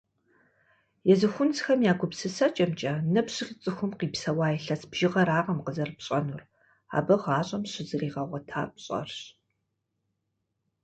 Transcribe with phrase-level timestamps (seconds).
[1.13, 6.41] Езы хунзхэм я гупсысэкӏэмкӏэ, ныбжьыр цӏыхум къипсэуа илъэс бжыгъэракъым къызэрыпщӏэнур,
[6.97, 9.17] абы гъащӏэм щызригъэгъуэта пщӏэрщ.